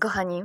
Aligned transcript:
Kochani, 0.00 0.44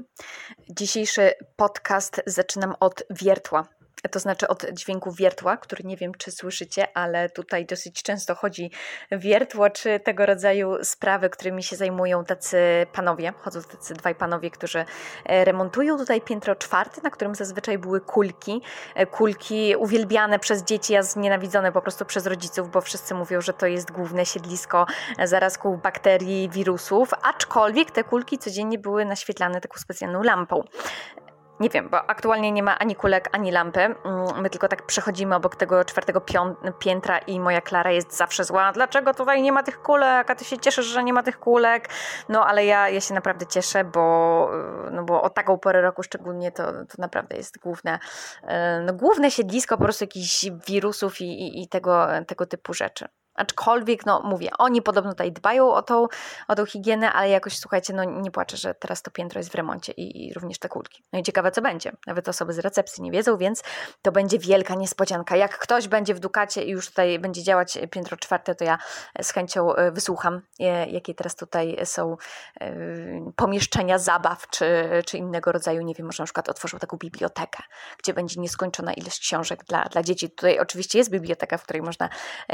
dzisiejszy 0.69 1.31
podcast 1.55 2.21
zaczynam 2.25 2.75
od 2.79 3.03
wiertła 3.09 3.67
to 4.11 4.19
znaczy 4.19 4.47
od 4.47 4.65
dźwięku 4.71 5.11
wiertła, 5.11 5.57
który 5.57 5.83
nie 5.83 5.97
wiem, 5.97 6.11
czy 6.17 6.31
słyszycie, 6.31 6.87
ale 6.97 7.29
tutaj 7.29 7.65
dosyć 7.65 8.03
często 8.03 8.35
chodzi 8.35 8.71
wiertło, 9.11 9.69
czy 9.69 9.99
tego 9.99 10.25
rodzaju 10.25 10.83
sprawy, 10.83 11.29
którymi 11.29 11.63
się 11.63 11.75
zajmują 11.75 12.25
tacy 12.25 12.57
panowie. 12.93 13.33
Chodzą 13.39 13.61
tacy 13.61 13.93
dwaj 13.93 14.15
panowie, 14.15 14.51
którzy 14.51 14.85
e, 15.25 15.45
remontują 15.45 15.97
tutaj 15.97 16.21
piętro 16.21 16.55
czwarte, 16.55 17.01
na 17.01 17.09
którym 17.09 17.35
zazwyczaj 17.35 17.77
były 17.77 18.01
kulki. 18.01 18.61
E, 18.95 19.05
kulki 19.05 19.75
uwielbiane 19.75 20.39
przez 20.39 20.63
dzieci, 20.63 20.95
a 20.95 21.03
znienawidzone 21.03 21.71
po 21.71 21.81
prostu 21.81 22.05
przez 22.05 22.25
rodziców, 22.25 22.71
bo 22.71 22.81
wszyscy 22.81 23.13
mówią, 23.13 23.41
że 23.41 23.53
to 23.53 23.65
jest 23.67 23.91
główne 23.91 24.25
siedlisko 24.25 24.85
zarazków 25.23 25.81
bakterii, 25.81 26.49
wirusów, 26.49 27.09
aczkolwiek 27.21 27.91
te 27.91 28.03
kulki 28.03 28.37
codziennie 28.37 28.79
były 28.79 29.05
naświetlane 29.05 29.61
taką 29.61 29.77
specjalną 29.77 30.23
lampą. 30.23 30.63
Nie 31.59 31.69
wiem, 31.69 31.89
bo 31.89 32.09
aktualnie 32.09 32.51
nie 32.51 32.63
ma 32.63 32.79
ani 32.79 32.95
kulek, 32.95 33.29
ani 33.31 33.51
lampy. 33.51 33.79
Mm, 33.79 33.95
my 34.41 34.49
tylko 34.49 34.67
tak 34.67 34.85
przechodzimy 34.85 35.35
obok 35.35 35.55
tego 35.55 35.85
czwartego 35.85 36.21
piętra 36.79 37.17
i 37.17 37.39
moja 37.39 37.61
Klara 37.61 37.91
jest 37.91 38.17
zawsze 38.17 38.43
zła. 38.43 38.71
Dlaczego 38.71 39.13
tutaj 39.13 39.41
nie 39.41 39.51
ma 39.51 39.63
tych 39.63 39.81
kulek? 39.81 40.31
A 40.31 40.35
ty 40.35 40.45
się 40.45 40.57
cieszysz, 40.57 40.85
że 40.85 41.03
nie 41.03 41.13
ma 41.13 41.23
tych 41.23 41.39
kulek? 41.39 41.89
No 42.29 42.45
ale 42.45 42.65
ja, 42.65 42.89
ja 42.89 43.01
się 43.01 43.13
naprawdę 43.13 43.45
cieszę, 43.45 43.83
bo, 43.83 44.49
y, 44.87 44.91
no, 44.91 45.03
bo 45.03 45.21
o 45.21 45.29
taką 45.29 45.57
porę 45.57 45.81
roku 45.81 46.03
szczególnie 46.03 46.51
to, 46.51 46.71
to 46.71 46.95
naprawdę 46.97 47.37
jest 47.37 47.59
główne, 47.59 47.99
y, 48.43 48.47
no, 48.85 48.93
główne 48.93 49.31
siedlisko 49.31 49.77
po 49.77 49.83
prostu 49.83 50.03
jakichś 50.03 50.45
wirusów 50.67 51.21
i, 51.21 51.25
i, 51.25 51.63
i 51.63 51.67
tego, 51.67 52.07
tego 52.27 52.45
typu 52.45 52.73
rzeczy. 52.73 53.07
Aczkolwiek, 53.37 54.05
no 54.05 54.21
mówię, 54.23 54.49
oni 54.57 54.81
podobno 54.81 55.11
tutaj 55.11 55.31
dbają 55.31 55.73
o 55.73 55.81
tą, 55.81 56.07
o 56.47 56.55
tą 56.55 56.65
higienę, 56.65 57.13
ale 57.13 57.29
jakoś, 57.29 57.57
słuchajcie, 57.57 57.93
no 57.93 58.03
nie 58.03 58.31
płaczę, 58.31 58.57
że 58.57 58.73
teraz 58.73 59.01
to 59.01 59.11
piętro 59.11 59.39
jest 59.39 59.51
w 59.51 59.55
remoncie 59.55 59.91
i, 59.91 60.27
i 60.27 60.33
również 60.33 60.59
te 60.59 60.69
kulki. 60.69 61.03
No 61.13 61.19
i 61.19 61.23
ciekawe, 61.23 61.51
co 61.51 61.61
będzie. 61.61 61.91
Nawet 62.07 62.29
osoby 62.29 62.53
z 62.53 62.59
recepcji 62.59 63.03
nie 63.03 63.11
wiedzą, 63.11 63.37
więc 63.37 63.63
to 64.01 64.11
będzie 64.11 64.39
wielka 64.39 64.75
niespodzianka. 64.75 65.35
Jak 65.35 65.57
ktoś 65.59 65.87
będzie 65.87 66.13
w 66.13 66.19
Dukacie 66.19 66.63
i 66.63 66.69
już 66.69 66.89
tutaj 66.89 67.19
będzie 67.19 67.43
działać 67.43 67.79
piętro 67.91 68.17
czwarte, 68.17 68.55
to 68.55 68.63
ja 68.63 68.77
z 69.21 69.31
chęcią 69.31 69.75
e, 69.75 69.91
wysłucham, 69.91 70.41
e, 70.59 70.89
jakie 70.89 71.13
teraz 71.13 71.35
tutaj 71.35 71.77
są 71.83 72.17
e, 72.61 72.75
pomieszczenia 73.35 73.99
zabaw, 73.99 74.49
czy, 74.49 74.89
czy 75.05 75.17
innego 75.17 75.51
rodzaju, 75.51 75.81
nie 75.81 75.93
wiem, 75.93 76.05
może 76.05 76.23
na 76.23 76.25
przykład 76.25 76.49
otworzą 76.49 76.79
taką 76.79 76.97
bibliotekę, 76.97 77.63
gdzie 77.97 78.13
będzie 78.13 78.41
nieskończona 78.41 78.93
ilość 78.93 79.19
książek 79.19 79.63
dla, 79.63 79.83
dla 79.83 80.03
dzieci. 80.03 80.29
Tutaj 80.29 80.59
oczywiście 80.59 80.97
jest 80.97 81.09
biblioteka, 81.09 81.57
w 81.57 81.63
której 81.63 81.81
można 81.81 82.09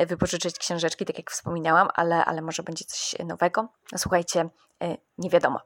wypożyczyć 0.08 0.58
książki 0.58 0.73
książeczki, 0.74 1.06
tak 1.06 1.18
jak 1.18 1.32
wspominałam, 1.32 1.88
ale, 1.96 2.26
ale 2.26 2.42
może 2.42 2.64
będzie 2.64 2.86
coś 2.86 3.16
nowego. 3.26 3.68
No, 3.92 3.98
słuchajcie, 3.98 4.50
y, 4.84 4.98
nie 5.18 5.30
wiadomo. 5.30 5.60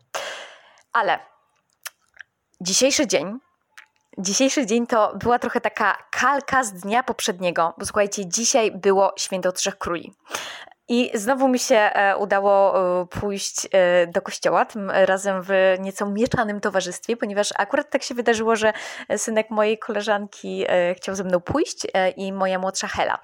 Ale 0.93 1.19
dzisiejszy 2.61 3.07
dzień 3.07 3.39
Dzisiejszy 4.19 4.65
dzień 4.65 4.87
to 4.87 5.13
była 5.15 5.39
trochę 5.39 5.61
taka 5.61 5.97
kalka 6.11 6.63
z 6.63 6.73
dnia 6.73 7.03
poprzedniego, 7.03 7.73
bo 7.77 7.85
słuchajcie, 7.85 8.25
dzisiaj 8.25 8.71
było 8.71 9.13
Święto 9.17 9.51
Trzech 9.51 9.77
Króli. 9.77 10.13
I 10.89 11.11
znowu 11.13 11.47
mi 11.47 11.59
się 11.59 11.75
e, 11.75 12.17
udało 12.17 12.79
e, 13.01 13.05
pójść 13.05 13.67
e, 13.71 14.07
do 14.07 14.21
kościoła, 14.21 14.65
tym 14.65 14.91
razem 14.91 15.41
w 15.41 15.49
nieco 15.79 16.05
mieszanym 16.05 16.59
towarzystwie, 16.59 17.17
ponieważ 17.17 17.49
akurat 17.57 17.89
tak 17.89 18.03
się 18.03 18.15
wydarzyło, 18.15 18.55
że 18.55 18.73
synek 19.17 19.49
mojej 19.49 19.77
koleżanki 19.77 20.65
chciał 20.95 21.15
ze 21.15 21.23
mną 21.23 21.39
pójść 21.39 21.87
i 22.17 22.33
moja 22.33 22.59
młodsza 22.59 22.87
Hela. 22.87 23.19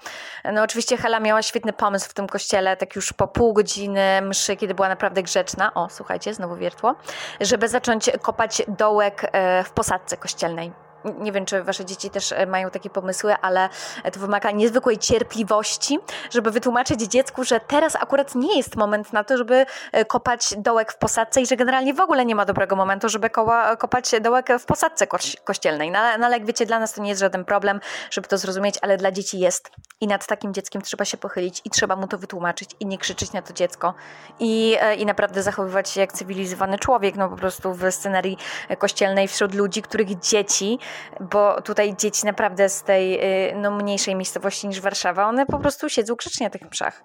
No 0.52 0.62
oczywiście 0.62 0.96
Hela 0.96 1.20
miała 1.20 1.42
świetny 1.42 1.72
pomysł 1.72 2.10
w 2.10 2.14
tym 2.14 2.26
kościele, 2.26 2.76
tak 2.76 2.96
już 2.96 3.12
po 3.12 3.28
pół 3.28 3.52
godziny 3.52 4.22
mszy, 4.22 4.56
kiedy 4.56 4.74
była 4.74 4.88
naprawdę 4.88 5.22
grzeczna, 5.22 5.74
o 5.74 5.88
słuchajcie, 5.90 6.34
znowu 6.34 6.56
wiertło, 6.56 6.94
żeby 7.40 7.68
zacząć 7.68 8.10
kopać 8.22 8.62
dołek 8.68 9.30
w 9.64 9.70
posadce 9.70 10.16
kościelnej 10.16 10.83
nie 11.18 11.32
wiem, 11.32 11.46
czy 11.46 11.62
wasze 11.62 11.84
dzieci 11.84 12.10
też 12.10 12.32
e, 12.32 12.46
mają 12.46 12.70
takie 12.70 12.90
pomysły, 12.90 13.34
ale 13.42 13.68
to 14.12 14.20
wymaga 14.20 14.50
niezwykłej 14.50 14.98
cierpliwości, 14.98 15.98
żeby 16.30 16.50
wytłumaczyć 16.50 17.00
dziecku, 17.00 17.44
że 17.44 17.60
teraz 17.60 17.96
akurat 17.96 18.34
nie 18.34 18.56
jest 18.56 18.76
moment 18.76 19.12
na 19.12 19.24
to, 19.24 19.36
żeby 19.36 19.66
e, 19.92 20.04
kopać 20.04 20.54
dołek 20.58 20.92
w 20.92 20.96
posadce 20.96 21.40
i 21.40 21.46
że 21.46 21.56
generalnie 21.56 21.94
w 21.94 22.00
ogóle 22.00 22.24
nie 22.24 22.34
ma 22.34 22.44
dobrego 22.44 22.76
momentu, 22.76 23.08
żeby 23.08 23.30
koła, 23.30 23.76
kopać 23.76 24.10
dołek 24.20 24.48
w 24.60 24.64
posadce 24.64 25.06
kościelnej. 25.44 25.90
No, 25.90 25.98
no 26.18 26.26
ale 26.26 26.36
jak 26.36 26.46
wiecie, 26.46 26.66
dla 26.66 26.78
nas 26.78 26.92
to 26.92 27.02
nie 27.02 27.08
jest 27.08 27.20
żaden 27.20 27.44
problem, 27.44 27.80
żeby 28.10 28.28
to 28.28 28.38
zrozumieć, 28.38 28.74
ale 28.82 28.96
dla 28.96 29.12
dzieci 29.12 29.38
jest. 29.38 29.70
I 30.00 30.06
nad 30.06 30.26
takim 30.26 30.54
dzieckiem 30.54 30.82
trzeba 30.82 31.04
się 31.04 31.16
pochylić 31.16 31.60
i 31.64 31.70
trzeba 31.70 31.96
mu 31.96 32.08
to 32.08 32.18
wytłumaczyć 32.18 32.70
i 32.80 32.86
nie 32.86 32.98
krzyczeć 32.98 33.32
na 33.32 33.42
to 33.42 33.52
dziecko 33.52 33.94
i, 34.40 34.76
e, 34.80 34.94
i 34.94 35.06
naprawdę 35.06 35.42
zachowywać 35.42 35.90
się 35.90 36.00
jak 36.00 36.12
cywilizowany 36.12 36.78
człowiek, 36.78 37.16
no 37.16 37.28
po 37.28 37.36
prostu 37.36 37.74
w 37.74 37.90
scenarii 37.90 38.38
kościelnej 38.78 39.28
wśród 39.28 39.54
ludzi, 39.54 39.82
których 39.82 40.18
dzieci 40.18 40.78
bo 41.20 41.62
tutaj 41.62 41.96
dzieci 41.96 42.26
naprawdę 42.26 42.68
z 42.68 42.82
tej 42.82 43.20
y, 43.50 43.54
no, 43.56 43.70
mniejszej 43.70 44.14
miejscowości 44.14 44.68
niż 44.68 44.80
Warszawa, 44.80 45.26
one 45.26 45.46
po 45.46 45.58
prostu 45.58 45.88
siedzą 45.88 46.14
grzecznie 46.14 46.46
na 46.46 46.50
tych 46.50 46.70
mszach. 46.70 47.02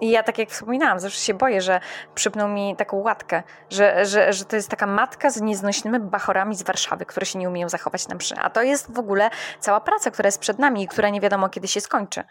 I 0.00 0.10
ja 0.10 0.22
tak 0.22 0.38
jak 0.38 0.50
wspominałam, 0.50 1.00
zawsze 1.00 1.20
się 1.20 1.34
boję, 1.34 1.60
że 1.60 1.80
przypną 2.14 2.48
mi 2.48 2.76
taką 2.76 2.96
łatkę, 2.96 3.42
że, 3.70 4.06
że, 4.06 4.32
że 4.32 4.44
to 4.44 4.56
jest 4.56 4.68
taka 4.68 4.86
matka 4.86 5.30
z 5.30 5.40
nieznośnymi 5.40 6.00
bachorami 6.00 6.54
z 6.56 6.62
Warszawy, 6.62 7.06
które 7.06 7.26
się 7.26 7.38
nie 7.38 7.48
umieją 7.48 7.68
zachować 7.68 8.08
na 8.08 8.14
mszy. 8.14 8.34
A 8.38 8.50
to 8.50 8.62
jest 8.62 8.94
w 8.94 8.98
ogóle 8.98 9.30
cała 9.58 9.80
praca, 9.80 10.10
która 10.10 10.26
jest 10.26 10.38
przed 10.38 10.58
nami 10.58 10.82
i 10.82 10.88
która 10.88 11.08
nie 11.08 11.20
wiadomo 11.20 11.48
kiedy 11.48 11.68
się 11.68 11.80
skończy. 11.80 12.24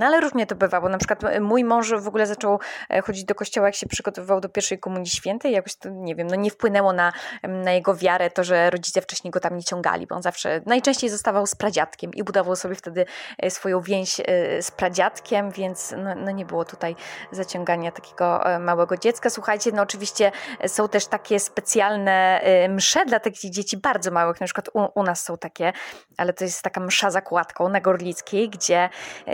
No 0.00 0.06
ale 0.06 0.20
różnie 0.20 0.46
to 0.46 0.54
bywa, 0.54 0.80
bo 0.80 0.88
na 0.88 0.98
przykład 0.98 1.24
e, 1.24 1.40
mój 1.40 1.64
mąż 1.64 1.92
w 1.92 2.08
ogóle 2.08 2.26
zaczął 2.26 2.58
e, 2.90 3.02
chodzić 3.02 3.24
do 3.24 3.34
kościoła, 3.34 3.66
jak 3.66 3.74
się 3.74 3.86
przygotowywał 3.86 4.40
do 4.40 4.48
pierwszej 4.48 4.78
komunii 4.78 5.10
świętej, 5.10 5.52
jakoś 5.52 5.74
to, 5.74 5.88
nie 5.88 6.14
wiem, 6.14 6.26
no 6.26 6.36
nie 6.36 6.50
wpłynęło 6.50 6.92
na, 6.92 7.12
na 7.42 7.72
jego 7.72 7.94
wiarę 7.94 8.30
to, 8.30 8.44
że 8.44 8.70
rodzice 8.70 9.00
wcześniej 9.00 9.30
go 9.30 9.40
tam 9.40 9.56
nie 9.56 9.64
ciągali, 9.64 10.06
bo 10.06 10.14
on 10.14 10.22
zawsze 10.22 10.60
najczęściej 10.66 11.10
zostawał 11.10 11.46
z 11.46 11.54
pradziadkiem 11.54 12.10
i 12.14 12.24
budował 12.24 12.56
sobie 12.56 12.74
wtedy 12.74 13.06
e, 13.38 13.50
swoją 13.50 13.80
więź 13.80 14.20
z 14.60 14.70
pradziadkiem, 14.70 15.50
więc 15.50 15.94
no, 15.96 16.14
no 16.14 16.30
nie 16.30 16.44
było 16.44 16.64
tutaj 16.64 16.96
zaciągania 17.32 17.92
takiego 17.92 18.44
małego 18.60 18.96
dziecka. 18.96 19.30
Słuchajcie, 19.30 19.70
no 19.74 19.82
oczywiście 19.82 20.32
są 20.66 20.88
też 20.88 21.06
takie 21.06 21.40
specjalne 21.40 22.40
msze 22.68 23.04
dla 23.04 23.20
takich 23.20 23.50
dzieci 23.50 23.76
bardzo 23.76 24.10
małych, 24.10 24.40
na 24.40 24.46
przykład 24.46 24.68
u, 24.74 25.00
u 25.00 25.02
nas 25.02 25.22
są 25.22 25.38
takie, 25.38 25.72
ale 26.16 26.32
to 26.32 26.44
jest 26.44 26.62
taka 26.62 26.80
msza 26.80 27.10
zakładką 27.10 27.68
na 27.68 27.80
Gorlickiej, 27.80 28.50
gdzie 28.50 28.88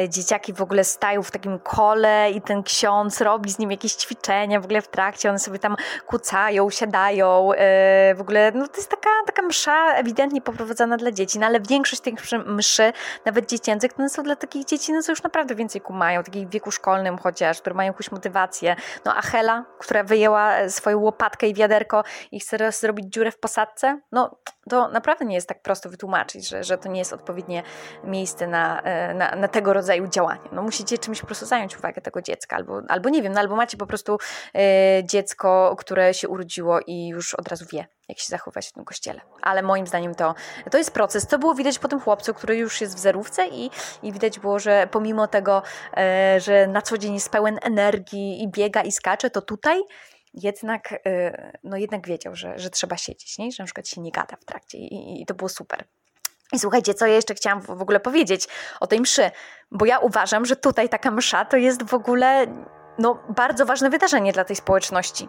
dzieciaki 0.09 0.53
w 0.56 0.62
ogóle 0.62 0.84
stają 0.84 1.22
w 1.22 1.31
takim 1.31 1.59
kole 1.59 2.31
i 2.31 2.41
ten 2.41 2.62
ksiądz 2.62 3.21
robi 3.21 3.50
z 3.50 3.59
nim 3.59 3.71
jakieś 3.71 3.94
ćwiczenia 3.94 4.61
w 4.61 4.65
ogóle 4.65 4.83
w 4.83 4.89
trakcie, 4.89 5.28
one 5.28 5.39
sobie 5.39 5.59
tam 5.59 5.77
kucają, 6.06 6.71
siadają, 6.71 7.53
yy, 7.53 8.15
w 8.15 8.21
ogóle 8.21 8.53
no 8.55 8.69
to 8.69 8.77
jest 8.77 8.91
taka, 8.91 9.11
taka 9.27 9.43
msza 9.43 9.95
ewidentnie 9.95 10.41
poprowadzona 10.41 10.97
dla 10.97 11.13
dzieci, 11.13 11.39
no 11.39 11.47
ale 11.47 11.61
większość 11.61 12.03
tych 12.03 12.15
mszy, 12.47 12.93
nawet 13.25 13.49
dziecięcych, 13.49 13.93
to 13.93 14.09
są 14.09 14.23
dla 14.23 14.37
takich 14.37 14.65
dzieci, 14.65 14.93
no 14.93 15.03
co 15.03 15.13
już 15.13 15.23
naprawdę 15.23 15.55
więcej 15.55 15.81
kumają, 15.81 16.23
takich 16.23 16.49
w 16.49 16.51
wieku 16.51 16.71
szkolnym 16.71 17.19
chociaż, 17.19 17.61
które 17.61 17.75
mają 17.75 17.91
jakąś 17.93 18.11
motywację. 18.11 18.77
No 19.05 19.15
a 19.17 19.23
Hela, 19.23 19.65
która 19.79 20.05
wyjęła 20.05 20.69
swoją 20.69 20.99
łopatkę 20.99 21.49
i 21.49 21.55
wiaderko 21.55 22.05
i 22.33 22.41
chce 22.41 22.73
zrobić 22.73 23.07
dziurę 23.13 23.31
w 23.31 23.39
posadce, 23.39 24.01
no 24.13 24.39
to 24.71 24.89
naprawdę 24.89 25.25
nie 25.25 25.35
jest 25.35 25.49
tak 25.49 25.63
prosto 25.63 25.91
wytłumaczyć, 25.91 26.49
że, 26.49 26.65
że 26.65 26.79
to 26.79 26.89
nie 26.89 26.99
jest 26.99 27.13
odpowiednie 27.13 27.63
miejsce 28.05 28.47
na, 28.47 28.81
e, 28.83 29.15
na, 29.15 29.37
na 29.37 29.49
tego 29.49 29.73
rodzaju 29.73 30.09
działania. 30.09 30.49
No 30.53 30.63
musicie 30.63 30.99
czymś 30.99 31.21
po 31.21 31.27
prostu 31.27 31.47
zająć 31.47 31.79
uwagę 31.79 32.01
tego 32.03 32.23
dziecka, 32.23 32.57
albo, 32.57 32.83
albo 32.89 33.09
nie 33.09 33.23
wiem, 33.23 33.33
no, 33.33 33.41
albo 33.41 33.57
macie 33.57 33.77
po 33.77 33.87
prostu 33.87 34.19
e, 34.55 35.05
dziecko, 35.05 35.77
które 35.79 36.15
się 36.15 36.29
urodziło 36.29 36.81
i 36.87 37.09
już 37.09 37.35
od 37.35 37.49
razu 37.49 37.65
wie, 37.73 37.87
jak 38.09 38.19
się 38.19 38.27
zachować 38.28 38.69
w 38.69 38.72
tym 38.72 38.84
kościele. 38.84 39.21
Ale 39.43 39.62
moim 39.62 39.87
zdaniem 39.87 40.15
to, 40.15 40.34
to 40.71 40.78
jest 40.78 40.91
proces. 40.91 41.27
To 41.27 41.39
było 41.39 41.55
widać 41.55 41.78
po 41.78 41.89
tym 41.89 42.00
chłopcu, 42.00 42.34
który 42.34 42.56
już 42.56 42.81
jest 42.81 42.97
w 42.97 42.99
zerówce 42.99 43.49
i, 43.49 43.71
i 44.03 44.12
widać 44.12 44.39
było, 44.39 44.59
że 44.59 44.89
pomimo 44.91 45.27
tego, 45.28 45.62
e, 45.97 46.41
że 46.41 46.66
na 46.66 46.83
co 46.83 46.99
dzień 46.99 47.15
jest 47.15 47.31
pełen 47.31 47.59
energii 47.62 48.43
i 48.43 48.49
biega 48.49 48.83
i 48.83 48.93
skacze, 48.93 49.31
to 49.31 49.43
tutaj 49.43 49.83
jednak, 50.34 50.95
no 51.65 51.77
jednak 51.77 52.06
wiedział, 52.06 52.37
że, 52.37 52.59
że 52.59 52.71
trzeba 52.71 52.97
siedzieć, 52.97 53.39
nie? 53.39 53.53
że 53.53 53.63
na 53.63 53.65
przykład 53.65 53.89
się 53.89 54.01
nie 54.01 54.10
gada 54.10 54.36
w 54.36 54.45
trakcie 54.45 54.78
i, 54.78 55.22
i 55.22 55.27
to 55.27 55.34
było 55.34 55.48
super. 55.48 55.84
I 56.53 56.59
słuchajcie, 56.59 56.95
co 56.95 57.07
ja 57.07 57.15
jeszcze 57.15 57.34
chciałam 57.34 57.60
w 57.60 57.83
ogóle 57.83 58.01
powiedzieć 58.01 58.48
o 58.81 58.86
tej 58.86 59.01
mszy, 59.01 59.31
bo 59.71 59.86
ja 59.86 59.98
uważam, 59.98 60.45
że 60.45 60.57
tutaj 60.57 60.89
taka 60.89 61.10
msza 61.10 61.45
to 61.45 61.57
jest 61.57 61.83
w 61.83 61.95
ogóle 61.95 62.47
no, 62.98 63.19
bardzo 63.28 63.66
ważne 63.66 63.91
wydarzenie 63.91 64.33
dla 64.33 64.45
tej 64.45 64.57
społeczności 64.57 65.28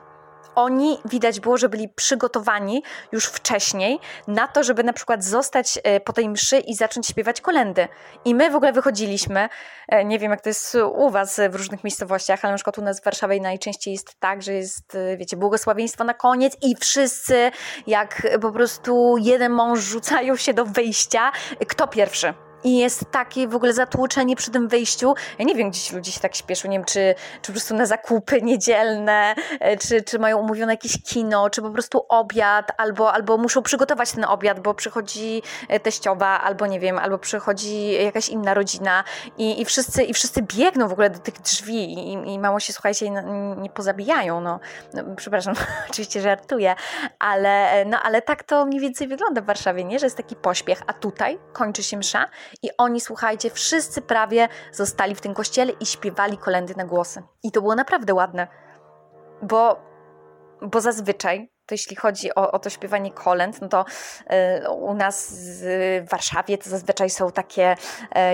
oni 0.56 0.98
widać 1.06 1.40
było, 1.40 1.58
że 1.58 1.70
byli 1.70 1.90
przygotowani 1.90 2.84
już 3.12 3.26
wcześniej 3.26 4.00
na 4.28 4.48
to, 4.48 4.64
żeby 4.64 4.84
na 4.84 4.94
przykład 4.94 5.24
zostać 5.24 5.80
e, 5.84 6.00
po 6.00 6.14
tej 6.14 6.30
mszy 6.30 6.60
i 6.60 6.76
zacząć 6.76 7.08
śpiewać 7.08 7.42
kolendy. 7.42 7.88
I 8.26 8.36
my 8.36 8.50
w 8.50 8.56
ogóle 8.56 8.74
wychodziliśmy, 8.74 9.50
e, 9.88 10.06
nie 10.06 10.20
wiem 10.20 10.32
jak 10.32 10.42
to 10.42 10.50
jest 10.50 10.78
u 10.96 11.10
was 11.10 11.40
w 11.50 11.56
różnych 11.56 11.84
miejscowościach, 11.84 12.40
ale 12.44 12.52
na 12.52 12.58
przykład 12.58 12.78
u 12.78 12.82
nas 12.82 13.02
w 13.02 13.04
Warszawie 13.04 13.42
najczęściej 13.42 13.92
jest 13.92 14.20
tak, 14.20 14.42
że 14.42 14.54
jest, 14.54 14.96
e, 14.96 15.18
wiecie, 15.18 15.38
błogosławieństwo 15.38 16.04
na 16.04 16.14
koniec 16.14 16.58
i 16.62 16.76
wszyscy 16.76 17.52
jak 17.88 18.28
po 18.42 18.52
prostu 18.52 19.16
jeden 19.20 19.52
mąż 19.52 19.80
rzucają 19.80 20.36
się 20.36 20.54
do 20.54 20.66
wyjścia. 20.66 21.32
Kto 21.68 21.88
pierwszy? 21.88 22.47
I 22.64 22.78
jest 22.78 23.12
takie 23.12 23.48
w 23.48 23.56
ogóle 23.56 23.74
zatłoczenie 23.74 24.36
przy 24.36 24.52
tym 24.52 24.68
wyjściu. 24.68 25.14
Ja 25.40 25.46
nie 25.46 25.56
wiem, 25.56 25.70
gdzieś 25.70 25.92
ludzie 25.92 26.12
się 26.12 26.20
tak 26.20 26.36
śpieszą, 26.36 26.68
nie 26.70 26.78
wiem, 26.78 26.86
czy, 26.86 27.16
czy 27.42 27.48
po 27.48 27.52
prostu 27.52 27.76
na 27.76 27.86
zakupy 27.86 28.42
niedzielne, 28.52 29.36
e, 29.60 29.78
czy, 29.78 30.02
czy 30.02 30.20
mają 30.20 30.38
umówione 30.38 30.74
jakieś 30.74 31.04
kino, 31.04 31.50
czy 31.50 31.62
po 31.62 31.70
prostu 31.70 32.06
obiad, 32.10 32.72
albo, 32.78 33.14
albo 33.14 33.38
muszą 33.38 33.62
przygotować 33.62 34.12
ten 34.12 34.26
obiad, 34.26 34.60
bo 34.60 34.74
przychodzi 34.74 35.42
e, 35.70 35.80
teściowa, 35.80 36.42
albo 36.42 36.68
nie 36.68 36.80
wiem, 36.80 37.00
albo 37.00 37.18
przychodzi 37.18 37.92
jakaś 37.92 38.30
inna 38.30 38.54
rodzina 38.54 39.04
i, 39.38 39.62
i, 39.62 39.66
wszyscy, 39.66 40.04
i 40.04 40.14
wszyscy 40.14 40.42
biegną 40.42 40.88
w 40.88 40.92
ogóle 40.92 41.10
do 41.10 41.20
tych 41.20 41.42
drzwi 41.42 41.94
i, 41.94 42.34
i 42.34 42.40
mało 42.40 42.60
się, 42.60 42.74
słuchajcie, 42.74 43.10
nie, 43.58 43.70
pozabijają, 43.70 44.42
no. 44.42 44.60
no 44.94 45.04
przepraszam, 45.16 45.54
oczywiście 45.90 46.22
żartuję, 46.22 46.76
ale, 47.20 47.72
e, 47.72 47.86
no, 47.86 48.00
ale 48.04 48.22
tak 48.22 48.44
to 48.44 48.66
mniej 48.66 48.82
więcej 48.82 49.08
wygląda 49.08 49.42
w 49.42 49.46
Warszawie, 49.46 49.84
nie? 49.84 50.00
Że 50.00 50.06
jest 50.06 50.18
taki 50.18 50.36
pośpiech, 50.36 50.82
a 50.88 50.94
tutaj 50.94 51.40
kończy 51.54 51.84
się 51.84 51.98
msza 51.98 52.28
i 52.64 52.70
oni, 52.78 53.02
słuchajcie, 53.02 53.50
wszyscy 53.50 54.02
prawie 54.02 54.48
zostali 54.72 55.16
w 55.16 55.22
tym 55.22 55.34
kościele 55.34 55.74
i 55.80 55.86
śpiewali 55.86 56.38
kolendy 56.38 56.74
na 56.78 56.86
głosy. 56.86 57.24
I 57.44 57.52
to 57.52 57.62
było 57.62 57.76
naprawdę 57.76 58.14
ładne, 58.14 58.48
bo, 59.42 59.80
bo 60.62 60.82
zazwyczaj 60.82 61.57
to 61.68 61.74
jeśli 61.74 61.96
chodzi 61.96 62.36
o, 62.36 62.52
o 62.52 62.60
to 62.60 62.70
śpiewanie 62.70 63.12
kolęd, 63.12 63.62
no 63.62 63.68
to 63.68 63.86
y, 64.66 64.70
u 64.70 64.94
nas 64.94 65.28
w 65.34 66.06
Warszawie 66.10 66.58
to 66.58 66.70
zazwyczaj 66.70 67.10
są 67.10 67.32
takie 67.32 67.76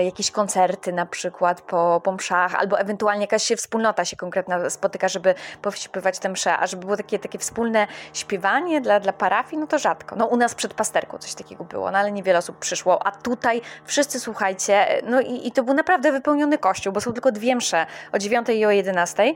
y, 0.00 0.04
jakieś 0.04 0.30
koncerty 0.30 0.92
na 0.92 1.06
przykład 1.06 1.60
po, 1.60 2.00
po 2.04 2.12
mszach, 2.12 2.54
albo 2.54 2.78
ewentualnie 2.78 3.22
jakaś 3.22 3.52
wspólnota 3.56 4.04
się 4.04 4.16
konkretna 4.16 4.70
spotyka, 4.70 5.08
żeby 5.08 5.34
pośpiewać 5.62 6.18
tę 6.18 6.28
mszę, 6.28 6.58
a 6.58 6.66
żeby 6.66 6.84
było 6.84 6.96
takie, 6.96 7.18
takie 7.18 7.38
wspólne 7.38 7.86
śpiewanie 8.12 8.80
dla, 8.80 9.00
dla 9.00 9.12
parafii, 9.12 9.60
no 9.60 9.66
to 9.66 9.78
rzadko. 9.78 10.16
No 10.16 10.26
u 10.26 10.36
nas 10.36 10.54
przed 10.54 10.74
pasterką 10.74 11.18
coś 11.18 11.34
takiego 11.34 11.64
było, 11.64 11.90
no 11.90 11.98
ale 11.98 12.12
niewiele 12.12 12.38
osób 12.38 12.58
przyszło, 12.58 13.06
a 13.06 13.10
tutaj 13.10 13.60
wszyscy 13.84 14.20
słuchajcie, 14.20 15.02
no 15.06 15.20
i, 15.20 15.48
i 15.48 15.52
to 15.52 15.62
był 15.62 15.74
naprawdę 15.74 16.12
wypełniony 16.12 16.58
kościół, 16.58 16.92
bo 16.92 17.00
są 17.00 17.12
tylko 17.12 17.32
dwie 17.32 17.56
msze, 17.56 17.86
o 18.12 18.18
9 18.18 18.48
i 18.48 18.66
o 18.66 18.70
11. 18.70 19.22
Y, 19.22 19.34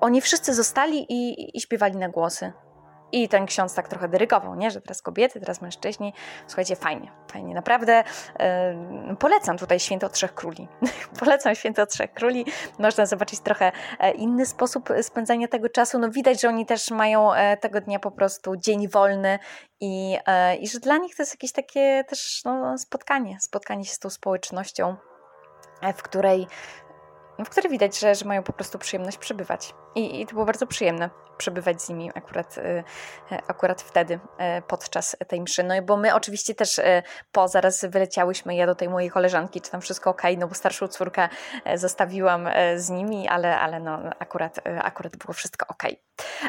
oni 0.00 0.20
wszyscy 0.20 0.54
zostali 0.54 1.06
i, 1.08 1.56
i 1.56 1.60
śpiewali 1.60 1.96
na 1.96 2.08
głosy. 2.08 2.52
I 3.12 3.28
ten 3.28 3.46
ksiądz 3.46 3.74
tak 3.74 3.88
trochę 3.88 4.08
dyrygował, 4.08 4.54
nie? 4.54 4.70
że 4.70 4.80
teraz 4.80 5.02
kobiety, 5.02 5.40
teraz 5.40 5.62
mężczyźni. 5.62 6.12
Słuchajcie, 6.46 6.76
fajnie, 6.76 7.12
fajnie. 7.32 7.54
Naprawdę 7.54 8.04
polecam 9.18 9.58
tutaj 9.58 9.80
Święto 9.80 10.08
Trzech 10.08 10.34
Króli. 10.34 10.68
polecam 11.20 11.54
Święto 11.54 11.86
Trzech 11.86 12.12
Króli. 12.12 12.46
Można 12.78 13.06
zobaczyć 13.06 13.40
trochę 13.40 13.72
e, 13.98 14.10
inny 14.10 14.46
sposób 14.46 14.88
spędzania 15.02 15.48
tego 15.48 15.68
czasu. 15.68 15.98
No 15.98 16.10
widać, 16.10 16.40
że 16.40 16.48
oni 16.48 16.66
też 16.66 16.90
mają 16.90 17.32
e, 17.34 17.56
tego 17.56 17.80
dnia 17.80 17.98
po 17.98 18.10
prostu 18.10 18.56
dzień 18.56 18.88
wolny 18.88 19.38
i, 19.80 20.18
e, 20.26 20.56
i 20.56 20.68
że 20.68 20.80
dla 20.80 20.98
nich 20.98 21.16
to 21.16 21.22
jest 21.22 21.34
jakieś 21.34 21.52
takie 21.52 22.04
też 22.08 22.42
no, 22.44 22.78
spotkanie, 22.78 23.40
spotkanie 23.40 23.84
się 23.84 23.94
z 23.94 23.98
tą 23.98 24.10
społecznością, 24.10 24.96
w 25.96 26.02
której 26.02 26.46
w 27.38 27.48
której 27.48 27.70
widać, 27.70 27.98
że, 27.98 28.14
że 28.14 28.24
mają 28.24 28.42
po 28.42 28.52
prostu 28.52 28.78
przyjemność 28.78 29.18
przebywać. 29.18 29.74
I, 29.94 30.20
I, 30.20 30.26
to 30.26 30.32
było 30.32 30.44
bardzo 30.44 30.66
przyjemne 30.66 31.10
przebywać 31.38 31.82
z 31.82 31.88
nimi 31.88 32.10
akurat, 32.14 32.58
y, 32.58 32.60
y, 32.60 32.84
akurat 33.48 33.82
wtedy, 33.82 34.14
y, 34.14 34.62
podczas 34.62 35.16
tej 35.28 35.40
mszy. 35.40 35.62
No 35.62 35.82
bo 35.82 35.96
my 35.96 36.14
oczywiście 36.14 36.54
też 36.54 36.80
po 37.32 37.48
zaraz 37.48 37.84
wyleciałyśmy, 37.84 38.54
ja 38.54 38.66
do 38.66 38.74
tej 38.74 38.88
mojej 38.88 39.10
koleżanki, 39.10 39.60
czy 39.60 39.70
tam 39.70 39.80
wszystko 39.80 40.10
ok, 40.10 40.22
no 40.38 40.48
bo 40.48 40.54
starszą 40.54 40.88
córkę 40.88 41.28
zostawiłam 41.74 42.48
z 42.76 42.90
nimi, 42.90 43.28
ale, 43.28 43.60
ale 43.60 43.80
no 43.80 43.98
akurat, 44.18 44.60
akurat 44.82 45.16
było 45.16 45.32
wszystko 45.32 45.66
ok. 45.68 45.82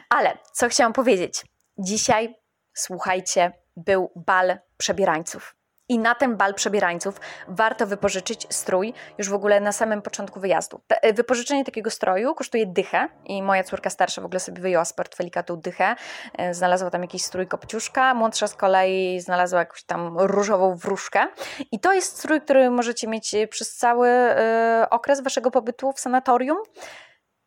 Ale 0.10 0.38
co 0.52 0.70
chciałam 0.70 0.94
powiedzieć? 0.94 1.46
Dzisiaj, 1.78 2.36
słuchajcie, 2.74 3.52
był 3.78 4.12
bal 4.16 4.58
przebierańców. 4.78 5.56
I 5.90 6.00
na 6.00 6.16
ten 6.16 6.38
bal 6.38 6.54
przebierańców 6.54 7.20
warto 7.48 7.88
wypożyczyć 7.88 8.48
strój 8.50 8.94
już 9.18 9.30
w 9.30 9.34
ogóle 9.34 9.60
na 9.60 9.72
samym 9.72 10.02
początku 10.02 10.40
wyjazdu. 10.40 10.82
E, 10.90 11.14
wypożyczenie 11.14 11.66
takiego 11.66 11.90
stroju 11.90 12.36
kosztuje 12.36 12.66
dychę 12.66 13.08
i 13.26 13.44
moja 13.44 13.64
córka 13.64 13.90
starsza 13.90 14.22
w 14.22 14.26
ogóle 14.26 14.40
sobie 14.40 14.62
wyjęła 14.62 14.86
z 14.86 14.94
portfelika 14.94 15.44
tą 15.44 15.56
dychę. 15.56 15.96
E, 16.38 16.54
znalazła 16.54 16.90
tam 16.90 17.02
jakiś 17.02 17.24
strój 17.24 17.48
kopciuszka, 17.48 18.14
młodsza 18.14 18.48
z 18.48 18.56
kolei 18.56 19.20
znalazła 19.20 19.60
jakąś 19.60 19.84
tam 19.84 20.20
różową 20.20 20.76
wróżkę. 20.76 21.28
I 21.72 21.80
to 21.80 21.94
jest 21.94 22.18
strój, 22.18 22.42
który 22.42 22.70
możecie 22.70 23.08
mieć 23.08 23.36
przez 23.50 23.76
cały 23.76 24.10
y, 24.10 24.90
okres 24.90 25.22
waszego 25.22 25.52
pobytu 25.52 25.92
w 25.92 26.00
sanatorium. 26.00 26.58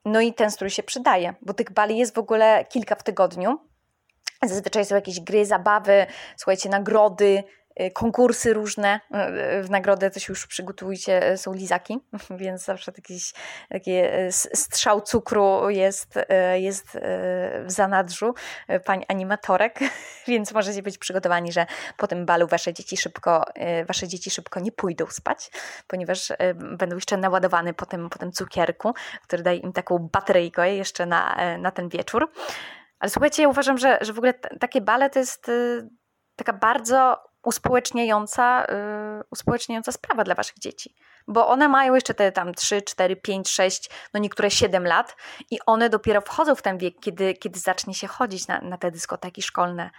No 0.04 0.20
i 0.20 0.34
ten 0.34 0.50
strój 0.50 0.70
się 0.70 0.82
przydaje, 0.82 1.34
bo 1.42 1.54
tych 1.54 1.72
bali 1.72 1.98
jest 1.98 2.14
w 2.14 2.18
ogóle 2.18 2.64
kilka 2.64 2.94
w 2.94 3.02
tygodniu. 3.02 3.58
Zazwyczaj 4.42 4.84
są 4.84 4.94
jakieś 4.94 5.20
gry, 5.20 5.46
zabawy, 5.46 6.06
słuchajcie, 6.36 6.68
nagrody, 6.68 7.44
konkursy 7.94 8.54
różne. 8.54 9.00
Y, 9.60 9.62
w 9.62 9.70
nagrodę 9.70 10.10
się 10.16 10.32
już 10.32 10.46
przygotujcie, 10.46 11.32
y, 11.32 11.38
są 11.38 11.54
lizaki, 11.54 11.98
więc 12.30 12.64
zawsze 12.64 12.92
taki, 12.92 13.18
taki 13.68 13.92
strzał 14.54 15.00
cukru 15.00 15.70
jest, 15.70 16.14
jest 16.54 16.98
w 17.64 17.70
zanadrzu 17.70 18.34
pań 18.84 19.04
animatorek, 19.08 19.78
więc 20.28 20.52
możecie 20.52 20.82
być 20.82 20.98
przygotowani, 20.98 21.52
że 21.52 21.66
po 21.96 22.06
tym 22.06 22.26
balu 22.26 22.46
wasze 22.46 22.74
dzieci 22.74 22.96
szybko, 22.96 23.44
wasze 23.88 24.08
dzieci 24.08 24.30
szybko 24.30 24.60
nie 24.60 24.72
pójdą 24.72 25.06
spać, 25.06 25.50
ponieważ 25.86 26.32
będą 26.54 26.96
jeszcze 26.96 27.16
naładowane 27.16 27.74
po 27.74 27.86
tym, 27.86 28.10
po 28.10 28.18
tym 28.18 28.32
cukierku, 28.32 28.94
który 29.22 29.42
daje 29.42 29.58
im 29.58 29.72
taką 29.72 29.98
bateryjkę 30.12 30.74
jeszcze 30.74 31.06
na, 31.06 31.36
na 31.58 31.70
ten 31.70 31.88
wieczór. 31.88 32.32
Ale 32.98 33.10
słuchajcie, 33.10 33.42
ja 33.42 33.48
uważam, 33.48 33.78
że, 33.78 33.98
że 34.00 34.12
w 34.12 34.18
ogóle 34.18 34.34
takie 34.34 34.80
bale 34.80 35.10
to 35.10 35.18
jest 35.18 35.50
taka 36.36 36.52
bardzo 36.52 37.26
uspołeczniająca, 37.46 38.66
yy, 39.18 39.24
uspołeczniająca 39.30 39.92
sprawa 39.92 40.24
dla 40.24 40.34
waszych 40.34 40.58
dzieci. 40.58 40.94
Bo 41.28 41.48
one 41.48 41.68
mają 41.68 41.94
jeszcze 41.94 42.14
te 42.14 42.32
tam 42.32 42.54
3, 42.54 42.82
4, 42.82 43.16
5, 43.16 43.48
6, 43.50 43.90
no 44.14 44.20
niektóre 44.20 44.50
7 44.50 44.86
lat 44.86 45.16
i 45.50 45.58
one 45.66 45.90
dopiero 45.90 46.20
wchodzą 46.20 46.54
w 46.54 46.62
ten 46.62 46.78
wiek, 46.78 47.00
kiedy, 47.00 47.34
kiedy 47.34 47.58
zacznie 47.58 47.94
się 47.94 48.06
chodzić 48.06 48.48
na, 48.48 48.60
na 48.60 48.78
te 48.78 48.90
dyskoteki 48.90 49.42
szkolne. 49.42 49.90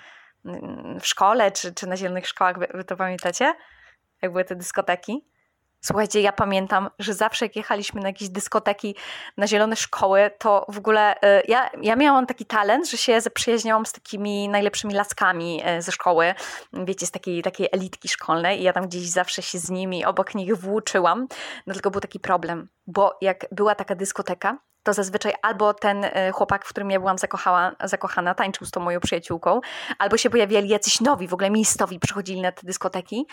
W 1.01 1.07
szkole 1.07 1.51
czy, 1.51 1.73
czy 1.73 1.87
na 1.87 1.97
zielonych 1.97 2.27
szkołach, 2.27 2.59
wy, 2.59 2.67
wy 2.73 2.83
to 2.83 2.97
pamiętacie? 2.97 3.53
Jak 4.21 4.31
były 4.31 4.45
te 4.45 4.55
dyskoteki? 4.55 5.27
Słuchajcie, 5.87 6.21
ja 6.21 6.31
pamiętam, 6.31 6.89
że 6.99 7.13
zawsze 7.13 7.45
jak 7.45 7.55
jechaliśmy 7.55 8.01
na 8.01 8.07
jakieś 8.07 8.29
dyskoteki, 8.29 8.95
na 9.37 9.47
zielone 9.47 9.75
szkoły, 9.75 10.31
to 10.37 10.65
w 10.69 10.77
ogóle 10.77 11.15
y, 11.15 11.43
ja, 11.47 11.69
ja 11.81 11.95
miałam 11.95 12.25
taki 12.25 12.45
talent, 12.45 12.89
że 12.89 12.97
się 12.97 13.21
zaprzyjaźniałam 13.21 13.85
z 13.85 13.91
takimi 13.91 14.49
najlepszymi 14.49 14.93
laskami 14.93 15.61
y, 15.77 15.81
ze 15.81 15.91
szkoły, 15.91 16.33
wiecie, 16.73 17.05
z 17.05 17.11
takiej, 17.11 17.43
takiej 17.43 17.69
elitki 17.71 18.07
szkolnej 18.07 18.59
i 18.59 18.63
ja 18.63 18.73
tam 18.73 18.87
gdzieś 18.87 19.09
zawsze 19.09 19.41
się 19.41 19.59
z 19.59 19.69
nimi, 19.69 20.05
obok 20.05 20.35
nich 20.35 20.55
włóczyłam, 20.55 21.27
no 21.67 21.73
tylko 21.73 21.91
był 21.91 22.01
taki 22.01 22.19
problem, 22.19 22.69
bo 22.87 23.17
jak 23.21 23.45
była 23.51 23.75
taka 23.75 23.95
dyskoteka, 23.95 24.57
to 24.87 24.93
zazwyczaj 24.93 25.33
albo 25.41 25.73
ten 25.73 26.03
e, 26.03 26.31
chłopak, 26.31 26.65
w 26.65 26.69
którym 26.69 26.91
ja 26.91 26.99
byłam 26.99 27.17
zakochała, 27.17 27.71
zakochana, 27.83 28.35
tańczył 28.35 28.67
z 28.67 28.71
tą 28.71 28.79
moją 28.79 28.99
przyjaciółką, 28.99 29.61
albo 29.99 30.17
się 30.17 30.29
pojawiali 30.29 30.69
jacyś 30.69 31.01
nowi, 31.01 31.27
w 31.27 31.33
ogóle 31.33 31.49
miejscowi 31.49 31.99
przychodzili 31.99 32.41
na 32.41 32.51
te 32.51 32.61
dyskoteki 32.67 33.27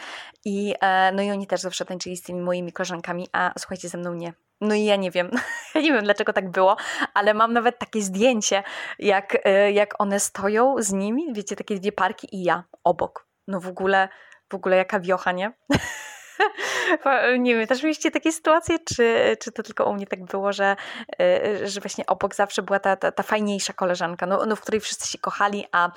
i, 0.44 0.75
e, 0.80 1.12
no 1.12 1.23
i 1.23 1.30
oni 1.30 1.46
też 1.46 1.61
zawsze 1.61 1.84
tańczyli 1.84 2.16
z 2.16 2.23
tymi 2.23 2.40
moimi 2.40 2.73
koleżankami, 2.73 3.28
a 3.32 3.52
słuchajcie, 3.58 3.88
ze 3.88 3.99
mną 3.99 4.14
nie. 4.14 4.32
No 4.61 4.75
i 4.75 4.84
ja 4.84 4.96
nie 4.96 5.11
wiem, 5.11 5.30
ja 5.75 5.80
nie 5.80 5.92
wiem 5.92 6.04
dlaczego 6.04 6.32
tak 6.32 6.50
było, 6.50 6.76
ale 7.14 7.34
mam 7.34 7.52
nawet 7.52 7.78
takie 7.78 8.02
zdjęcie, 8.02 8.62
jak, 8.99 9.38
e, 9.44 9.73
jak 9.73 10.00
one 10.00 10.20
stoją 10.20 10.75
z 10.78 10.92
nimi, 10.92 11.32
wiecie, 11.34 11.56
takie 11.56 11.75
dwie 11.75 11.92
parki 11.92 12.37
i 12.37 12.42
ja 12.42 12.64
obok. 12.84 13.26
No 13.49 13.61
w 13.61 13.68
ogóle, 13.68 14.08
w 14.50 14.54
ogóle 14.54 14.76
jaka 14.76 15.00
wiocha, 15.00 15.32
nie? 15.32 15.52
nie 17.38 17.54
wiem, 17.54 17.66
też 17.66 17.82
mieliście 17.82 18.10
takie 18.10 18.32
sytuacje, 18.32 18.78
czy, 18.78 19.36
czy 19.40 19.52
to 19.52 19.62
tylko 19.62 19.90
u 19.90 19.94
mnie 19.94 20.06
tak 20.06 20.24
było, 20.24 20.52
że, 20.52 20.76
y, 21.22 21.68
że 21.68 21.80
właśnie 21.80 22.06
obok 22.06 22.34
zawsze 22.34 22.62
była 22.62 22.78
ta, 22.78 22.96
ta, 22.96 23.12
ta 23.12 23.22
fajniejsza 23.22 23.72
koleżanka, 23.72 24.26
no, 24.26 24.46
no, 24.46 24.56
w 24.56 24.60
której 24.60 24.80
wszyscy 24.80 25.08
się 25.08 25.18
kochali, 25.18 25.64
a, 25.72 25.88
y, 25.88 25.92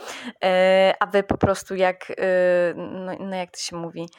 a 1.00 1.06
wy 1.06 1.24
po 1.24 1.38
prostu 1.38 1.76
jak, 1.76 2.10
y, 2.10 2.16
no, 2.76 3.12
no 3.20 3.36
jak 3.36 3.52
to 3.52 3.60
się 3.60 3.76
mówi, 3.76 4.10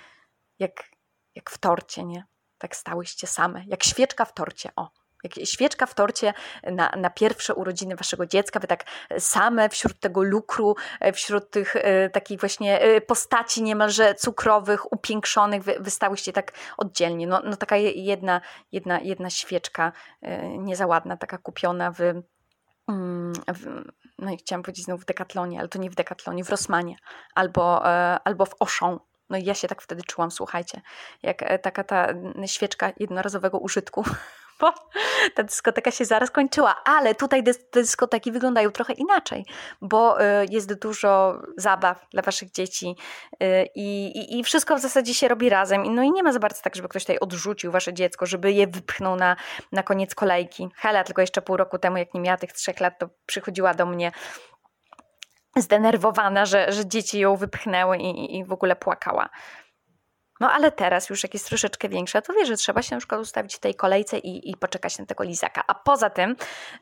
jak, 0.59 0.91
jak 1.35 1.51
w 1.51 1.59
torcie, 1.59 2.05
nie? 2.05 2.25
Tak 2.59 2.77
stałyście 2.77 3.27
same, 3.27 3.65
jak 3.67 3.85
świeczka 3.85 4.25
w 4.25 4.35
torcie, 4.35 4.71
o 4.77 4.89
jak 5.25 5.47
świeczka 5.47 5.87
w 5.87 5.95
torcie 5.95 6.35
na, 6.63 6.93
na 6.97 7.11
pierwsze 7.11 7.55
urodziny 7.55 7.97
waszego 7.97 8.27
dziecka, 8.27 8.61
wy 8.61 8.67
tak 8.67 8.85
same 9.19 9.69
wśród 9.69 10.01
tego 10.01 10.23
lukru, 10.23 10.77
e, 11.01 11.13
wśród 11.13 11.51
tych 11.51 11.77
e, 11.77 12.11
takich 12.11 12.41
właśnie 12.41 12.81
e, 12.81 13.01
postaci 13.01 13.63
niemalże 13.63 14.15
cukrowych, 14.15 14.93
upiększonych, 14.93 15.63
wy, 15.63 15.77
wystałyście 15.81 16.33
tak 16.33 16.53
oddzielnie. 16.77 17.27
No, 17.27 17.43
no 17.45 17.57
taka 17.57 17.77
jedna, 17.77 18.41
jedna, 18.73 19.01
jedna 19.01 19.31
świeczka 19.31 19.93
e, 20.23 20.49
niezaładna, 20.59 21.17
taka 21.17 21.39
kupiona 21.39 21.93
w, 21.93 22.01
mm, 22.89 23.33
w 23.55 23.85
no 24.19 24.33
i 24.33 24.37
chciałam 24.37 24.63
powiedzieć 24.63 24.85
znowu 24.85 25.03
w 25.03 25.07
Dekatlonie, 25.07 25.59
ale 25.59 25.69
to 25.69 25.79
nie 25.79 25.91
w 25.91 25.95
Dekatlonie, 25.95 26.45
w 26.45 26.51
Rossmanie 26.51 26.97
albo, 27.35 27.87
e, 27.87 28.19
albo 28.25 28.47
w 28.47 28.55
Auchan. 28.61 28.99
No 29.31 29.39
i 29.39 29.45
ja 29.45 29.55
się 29.55 29.69
tak 29.69 29.83
wtedy 29.83 30.03
czułam, 30.03 30.31
słuchajcie, 30.31 30.81
jak 31.23 31.45
taka 31.63 31.85
ta 31.85 32.09
świeczka 32.47 32.93
jednorazowego 32.97 33.59
użytku 33.59 34.05
bo 34.61 34.75
ta 35.35 35.43
dyskoteka 35.43 35.91
się 35.91 36.05
zaraz 36.05 36.31
kończyła, 36.31 36.77
ale 36.85 37.15
tutaj 37.15 37.45
te 37.45 37.53
dyskoteki 37.73 38.33
wyglądają 38.33 38.71
trochę 38.71 38.93
inaczej, 38.93 39.45
bo 39.81 40.21
y, 40.21 40.25
jest 40.51 40.75
dużo 40.75 41.43
zabaw 41.57 42.07
dla 42.11 42.23
waszych 42.23 42.51
dzieci 42.51 42.97
y, 43.43 43.67
i, 43.75 44.39
i 44.39 44.45
wszystko 44.45 44.77
w 44.77 44.81
zasadzie 44.81 45.15
się 45.15 45.29
robi 45.29 45.49
razem. 45.49 45.95
No 45.95 46.03
i 46.03 46.13
nie 46.13 46.23
ma 46.23 46.33
za 46.33 46.39
bardzo 46.39 46.63
tak, 46.63 46.77
żeby 46.77 46.89
ktoś 46.89 47.03
tutaj 47.03 47.19
odrzucił 47.19 47.73
wasze 47.73 47.95
dziecko, 47.95 48.27
żeby 48.27 48.53
je 48.53 48.67
wypchnął 48.67 49.17
na, 49.17 49.37
na 49.73 49.83
koniec 49.83 50.15
kolejki. 50.15 50.69
Hela 50.77 51.05
tylko 51.05 51.21
jeszcze 51.21 51.43
pół 51.43 51.57
roku 51.57 51.79
temu, 51.79 51.97
jak 51.97 52.15
nie 52.15 52.21
miała 52.21 52.37
tych 52.37 52.53
trzech 52.53 52.81
lat, 52.81 52.99
to 52.99 53.09
przychodziła 53.27 53.75
do 53.75 53.87
mnie 53.87 54.13
zdenerwowana, 55.57 56.47
że, 56.47 56.73
że 56.73 56.87
dzieci 56.87 57.21
ją 57.21 57.37
wypchnęły 57.37 57.99
i, 57.99 58.39
i 58.39 58.45
w 58.45 58.53
ogóle 58.53 58.77
płakała. 58.77 59.29
No 60.41 60.51
ale 60.51 60.73
teraz 60.73 61.11
już 61.11 61.23
jak 61.23 61.35
jest 61.35 61.47
troszeczkę 61.47 61.89
większa, 61.89 62.23
to 62.23 62.33
wie, 62.33 62.47
że 62.47 62.57
trzeba 62.57 62.83
się 62.83 62.97
na 62.97 62.99
przykład 62.99 63.21
ustawić 63.21 63.57
w 63.57 63.59
tej 63.59 63.75
kolejce 63.75 64.19
i, 64.19 64.51
i 64.51 64.57
poczekać 64.57 64.99
na 64.99 65.07
tego 65.07 65.25
lizaka. 65.25 65.65
A 65.67 65.75
poza 65.75 66.11
tym 66.11 66.37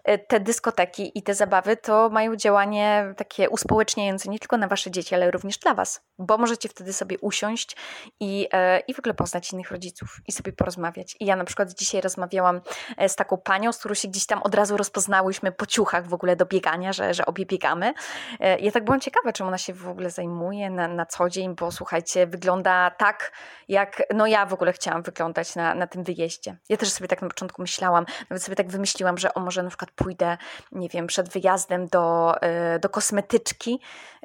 y, 0.08 0.18
te 0.18 0.40
dyskoteki 0.40 1.18
i 1.18 1.22
te 1.22 1.34
zabawy 1.34 1.76
to 1.76 2.10
mają 2.10 2.36
działanie 2.36 3.14
takie 3.16 3.50
uspołeczniające 3.50 4.30
nie 4.30 4.38
tylko 4.38 4.56
na 4.56 4.68
wasze 4.68 4.90
dzieci, 4.90 5.14
ale 5.14 5.30
również 5.30 5.58
dla 5.58 5.74
was, 5.74 6.04
bo 6.18 6.38
możecie 6.38 6.68
wtedy 6.68 6.92
sobie 6.92 7.18
usiąść 7.18 7.76
i, 8.20 8.48
e, 8.52 8.80
i 8.80 8.94
w 8.94 8.98
ogóle 8.98 9.14
poznać 9.14 9.52
innych 9.52 9.70
rodziców 9.70 10.20
i 10.28 10.32
sobie 10.32 10.52
porozmawiać. 10.52 11.16
I 11.20 11.26
ja 11.26 11.36
na 11.36 11.44
przykład 11.44 11.72
dzisiaj 11.72 12.00
rozmawiałam 12.00 12.60
e, 12.96 13.08
z 13.08 13.16
taką 13.16 13.36
panią, 13.36 13.72
z 13.72 13.78
którą 13.78 13.94
się 13.94 14.08
gdzieś 14.08 14.26
tam 14.26 14.42
od 14.42 14.54
razu 14.54 14.76
rozpoznałyśmy 14.76 15.52
po 15.52 15.66
ciuchach 15.66 16.08
w 16.08 16.14
ogóle 16.14 16.36
do 16.36 16.46
biegania, 16.46 16.92
że, 16.92 17.14
że 17.14 17.26
obie 17.26 17.46
biegamy. 17.46 17.94
E, 18.40 18.58
ja 18.58 18.72
tak 18.72 18.84
byłam 18.84 19.00
ciekawa, 19.00 19.32
czym 19.32 19.46
ona 19.46 19.58
się 19.58 19.74
w 19.74 19.88
ogóle 19.88 20.10
zajmuje 20.10 20.70
na, 20.70 20.88
na 20.88 21.06
co 21.06 21.28
dzień, 21.28 21.54
bo 21.54 21.72
słuchajcie, 21.72 22.26
wygląda 22.26 22.90
tak, 22.90 23.32
jak 23.68 24.02
no 24.14 24.26
ja 24.26 24.46
w 24.46 24.52
ogóle 24.52 24.72
chciałam 24.72 25.02
wyglądać 25.02 25.54
na, 25.54 25.74
na 25.74 25.86
tym 25.86 26.04
wyjeździe. 26.04 26.56
Ja 26.68 26.76
też 26.76 26.92
sobie 26.92 27.08
tak 27.08 27.22
na 27.22 27.28
początku 27.28 27.62
myślałam, 27.62 28.06
nawet 28.30 28.42
sobie 28.42 28.56
tak 28.56 28.68
wymyśliłam, 28.68 29.18
że 29.18 29.34
o 29.34 29.40
może 29.40 29.62
na 29.62 29.68
przykład 29.68 29.90
pójdę, 29.90 30.36
nie 30.72 30.88
wiem, 30.88 31.06
przed 31.06 31.28
wyjazdem 31.28 31.86
do, 31.86 32.34
y, 32.76 32.78
do 32.78 32.88
kosmetyczki 32.88 33.80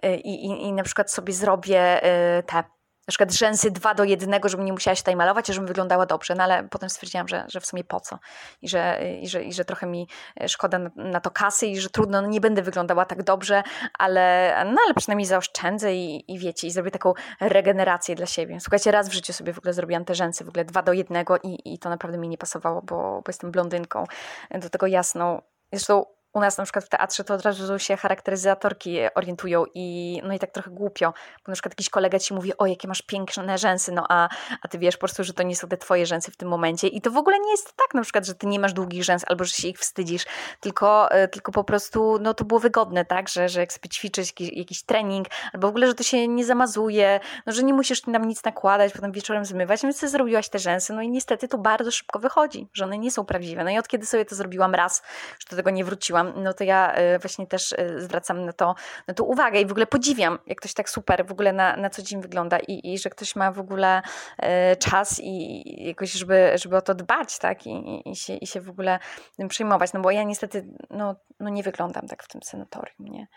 y, 0.05 0.15
i, 0.15 0.45
i, 0.45 0.63
i 0.63 0.73
na 0.73 0.83
przykład 0.83 1.11
sobie 1.11 1.33
zrobię 1.33 2.05
y, 2.39 2.43
te 2.43 2.63
na 3.07 3.11
przykład 3.11 3.33
rzęsy 3.33 3.71
dwa 3.71 3.93
do 3.93 4.03
jednego, 4.03 4.49
żebym 4.49 4.65
nie 4.65 4.71
musiała 4.71 4.95
się 4.95 5.01
tutaj 5.01 5.15
malować, 5.15 5.47
żebym 5.47 5.67
wyglądała 5.67 6.05
dobrze, 6.05 6.35
no 6.35 6.43
ale 6.43 6.63
potem 6.63 6.89
stwierdziłam, 6.89 7.27
że, 7.27 7.45
że 7.47 7.59
w 7.59 7.65
sumie 7.65 7.83
po 7.83 7.99
co 7.99 8.19
i 8.61 8.69
że, 8.69 8.99
i 9.21 9.27
że, 9.27 9.43
i 9.43 9.53
że 9.53 9.65
trochę 9.65 9.87
mi 9.87 10.07
e, 10.41 10.49
szkoda 10.49 10.79
na, 10.95 11.19
to 11.19 11.31
kasy 11.31 11.67
i 11.67 11.79
że 11.79 11.89
trudno, 11.89 12.21
no 12.21 12.27
nie 12.27 12.41
będę 12.41 12.61
wyglądała 12.61 13.05
tak 13.05 13.23
dobrze, 13.23 13.63
ale, 13.99 14.55
no 14.65 14.77
ale 14.85 14.93
przynajmniej 14.93 15.25
zaoszczędzę 15.25 15.95
i, 15.95 16.33
i 16.33 16.39
wiecie, 16.39 16.67
i 16.67 16.71
zrobię 16.71 16.91
taką 16.91 17.13
regenerację 17.39 18.15
dla 18.15 18.25
siebie. 18.25 18.59
Słuchajcie, 18.59 18.91
raz 18.91 19.09
w 19.09 19.13
życiu 19.13 19.33
sobie 19.33 19.53
w 19.53 19.57
ogóle 19.57 19.73
zrobiłam 19.73 20.05
te 20.05 20.15
rzęsy 20.15 20.43
w 20.45 20.49
ogóle 20.49 20.65
dwa 20.65 20.81
do 20.81 20.93
jednego 20.93 21.37
i, 21.43 21.73
i 21.73 21.79
to 21.79 21.89
naprawdę 21.89 22.17
mi 22.17 22.29
nie 22.29 22.37
pasowało, 22.37 22.81
bo, 22.81 22.95
bo 22.95 23.23
jestem 23.27 23.51
blondynką, 23.51 24.03
do 24.51 24.69
tego 24.69 24.87
jasną. 24.87 25.41
Zresztą 25.71 26.05
u 26.33 26.39
nas 26.39 26.57
na 26.57 26.63
przykład 26.63 26.85
w 26.85 26.89
teatrze 26.89 27.23
to 27.23 27.33
od 27.33 27.41
razu 27.41 27.79
się 27.79 27.97
charakteryzatorki 27.97 28.97
orientują 29.15 29.65
i 29.73 30.21
no 30.23 30.33
i 30.33 30.39
tak 30.39 30.51
trochę 30.51 30.71
głupio, 30.71 31.13
bo 31.45 31.51
na 31.51 31.53
przykład 31.53 31.71
jakiś 31.71 31.89
kolega 31.89 32.19
ci 32.19 32.33
mówi, 32.33 32.57
o 32.57 32.65
jakie 32.65 32.87
masz 32.87 33.01
piękne 33.01 33.57
rzęsy, 33.57 33.91
no 33.91 34.05
a, 34.09 34.29
a 34.61 34.67
ty 34.67 34.79
wiesz 34.79 34.95
po 34.95 34.99
prostu, 34.99 35.23
że 35.23 35.33
to 35.33 35.43
nie 35.43 35.55
są 35.55 35.67
te 35.67 35.77
twoje 35.77 36.05
rzęsy 36.05 36.31
w 36.31 36.37
tym 36.37 36.49
momencie 36.49 36.87
i 36.87 37.01
to 37.01 37.11
w 37.11 37.17
ogóle 37.17 37.39
nie 37.39 37.51
jest 37.51 37.73
tak 37.75 37.93
na 37.93 38.01
przykład, 38.01 38.25
że 38.25 38.35
ty 38.35 38.47
nie 38.47 38.59
masz 38.59 38.73
długich 38.73 39.03
rzęs 39.03 39.23
albo 39.27 39.43
że 39.43 39.51
się 39.51 39.67
ich 39.67 39.79
wstydzisz, 39.79 40.25
tylko, 40.59 41.11
e, 41.11 41.27
tylko 41.27 41.51
po 41.51 41.63
prostu 41.63 42.17
no 42.21 42.33
to 42.33 42.45
było 42.45 42.59
wygodne, 42.59 43.05
tak, 43.05 43.29
że, 43.29 43.49
że 43.49 43.59
jak 43.59 43.73
sobie 43.73 43.89
ćwiczysz 43.89 44.27
jakiś, 44.27 44.51
jakiś 44.53 44.83
trening 44.83 45.27
albo 45.53 45.67
w 45.67 45.69
ogóle, 45.69 45.87
że 45.87 45.93
to 45.93 46.03
się 46.03 46.27
nie 46.27 46.45
zamazuje, 46.45 47.19
no 47.45 47.53
że 47.53 47.63
nie 47.63 47.73
musisz 47.73 48.07
nam 48.07 48.25
nic 48.25 48.43
nakładać, 48.43 48.93
potem 48.93 49.11
wieczorem 49.11 49.45
zmywać, 49.45 49.81
więc 49.81 49.99
ty 49.99 50.09
zrobiłaś 50.09 50.49
te 50.49 50.59
rzęsy, 50.59 50.93
no 50.93 51.01
i 51.01 51.09
niestety 51.09 51.47
to 51.47 51.57
bardzo 51.57 51.91
szybko 51.91 52.19
wychodzi, 52.19 52.67
że 52.73 52.85
one 52.85 52.97
nie 52.97 53.11
są 53.11 53.25
prawdziwe. 53.25 53.63
No 53.63 53.69
i 53.69 53.77
od 53.77 53.87
kiedy 53.87 54.05
sobie 54.05 54.25
to 54.25 54.35
zrobiłam 54.35 54.75
raz, 54.75 55.03
że 55.39 55.49
do 55.49 55.55
tego 55.55 55.69
nie 55.69 55.85
wróciłam, 55.85 56.20
no 56.23 56.53
to 56.53 56.63
ja 56.63 56.95
y, 57.15 57.19
właśnie 57.19 57.47
też 57.47 57.71
y, 57.71 57.95
zwracam 57.97 58.45
na 58.45 58.53
to, 58.53 58.75
na 59.07 59.13
to 59.13 59.23
uwagę 59.23 59.61
i 59.61 59.65
w 59.65 59.71
ogóle 59.71 59.87
podziwiam, 59.87 60.39
jak 60.47 60.57
ktoś 60.57 60.73
tak 60.73 60.89
super 60.89 61.25
w 61.25 61.31
ogóle 61.31 61.53
na, 61.53 61.75
na 61.75 61.89
co 61.89 62.01
dzień 62.01 62.21
wygląda 62.21 62.59
i, 62.59 62.93
i 62.93 62.99
że 62.99 63.09
ktoś 63.09 63.35
ma 63.35 63.51
w 63.51 63.59
ogóle 63.59 64.01
y, 64.43 64.75
czas 64.75 65.19
i 65.23 65.63
jakoś, 65.87 66.11
żeby, 66.11 66.51
żeby 66.55 66.77
o 66.77 66.81
to 66.81 66.95
dbać, 66.95 67.39
tak, 67.39 67.67
I, 67.67 68.01
i, 68.05 68.15
się, 68.15 68.33
i 68.35 68.47
się 68.47 68.61
w 68.61 68.69
ogóle 68.69 68.99
tym 69.37 69.47
przejmować, 69.47 69.93
no 69.93 70.01
bo 70.01 70.11
ja 70.11 70.23
niestety, 70.23 70.67
no, 70.89 71.15
no 71.39 71.49
nie 71.49 71.63
wyglądam 71.63 72.07
tak 72.07 72.23
w 72.23 72.27
tym 72.27 72.41
sanatorium, 72.43 73.07
nie. 73.07 73.27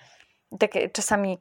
Tak 0.58 0.70
czasami 0.92 1.38